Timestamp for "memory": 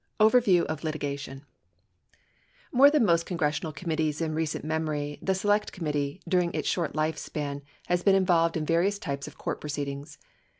4.65-5.19